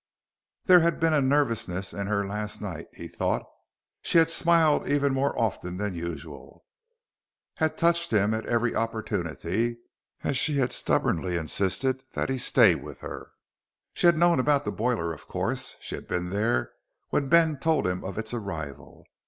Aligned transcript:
There 0.65 0.79
had 0.79 0.99
been 0.99 1.13
a 1.13 1.21
nervousness 1.21 1.93
in 1.93 2.07
her 2.07 2.25
last 2.25 2.59
night, 2.59 2.87
he 2.91 3.07
thought. 3.07 3.45
She 4.01 4.17
had 4.17 4.31
smiled 4.31 4.87
even 4.87 5.13
more 5.13 5.39
often 5.39 5.77
than 5.77 5.93
usual, 5.93 6.65
had 7.57 7.77
touched 7.77 8.09
him 8.09 8.33
at 8.33 8.47
every 8.47 8.73
opportunity, 8.73 9.77
as 10.23 10.39
she 10.39 10.55
had 10.57 10.73
stubbornly 10.73 11.37
insisted 11.37 12.01
that 12.13 12.29
he 12.29 12.39
stay 12.39 12.73
with 12.73 13.01
her. 13.01 13.33
She 13.93 14.07
had 14.07 14.17
known 14.17 14.39
about 14.39 14.65
the 14.65 14.71
boiler, 14.71 15.13
of 15.13 15.27
course; 15.27 15.75
she 15.79 15.93
had 15.93 16.07
been 16.07 16.31
there 16.31 16.71
when 17.09 17.29
Ben 17.29 17.59
told 17.59 17.85
him 17.85 18.03
of 18.03 18.17
its 18.17 18.33
arrival. 18.33 19.05